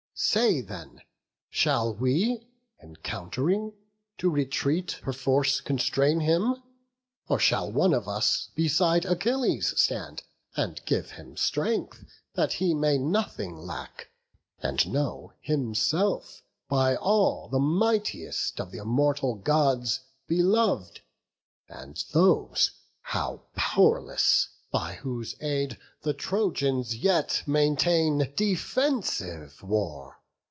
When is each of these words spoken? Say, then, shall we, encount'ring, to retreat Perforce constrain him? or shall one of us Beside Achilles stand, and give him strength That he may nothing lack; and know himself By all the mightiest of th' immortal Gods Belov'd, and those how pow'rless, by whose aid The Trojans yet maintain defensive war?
Say, 0.23 0.61
then, 0.61 1.01
shall 1.49 1.95
we, 1.95 2.47
encount'ring, 2.79 3.73
to 4.19 4.29
retreat 4.29 4.99
Perforce 5.01 5.61
constrain 5.61 6.19
him? 6.19 6.61
or 7.27 7.39
shall 7.39 7.71
one 7.71 7.91
of 7.91 8.07
us 8.07 8.49
Beside 8.53 9.03
Achilles 9.05 9.73
stand, 9.81 10.21
and 10.55 10.79
give 10.85 11.09
him 11.09 11.35
strength 11.37 12.05
That 12.35 12.53
he 12.53 12.75
may 12.75 12.99
nothing 12.99 13.55
lack; 13.57 14.09
and 14.59 14.87
know 14.91 15.33
himself 15.41 16.43
By 16.67 16.95
all 16.97 17.49
the 17.49 17.57
mightiest 17.59 18.59
of 18.61 18.69
th' 18.69 18.75
immortal 18.75 19.33
Gods 19.33 20.01
Belov'd, 20.27 21.01
and 21.67 22.03
those 22.13 22.69
how 23.01 23.45
pow'rless, 23.57 24.49
by 24.71 24.93
whose 24.93 25.35
aid 25.41 25.77
The 26.03 26.13
Trojans 26.13 26.95
yet 26.95 27.43
maintain 27.45 28.31
defensive 28.37 29.61
war? 29.61 30.17